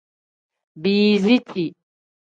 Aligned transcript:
Biiziti. 0.81 1.65